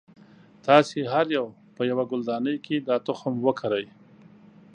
تاسې 0.67 0.97
هر 1.13 1.25
یو 1.37 1.45
به 1.75 1.81
یوه 1.91 2.03
ګلدانۍ 2.11 2.55
کې 2.65 2.75
دا 2.87 2.95
تخم 3.07 3.33
وکری. 3.45 3.85